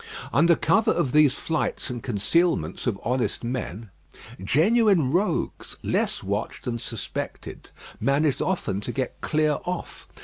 [0.33, 3.91] Under cover of these flights and concealments of honest men,
[4.43, 10.07] genuine rogues, less watched and suspected, managed often to get clear off.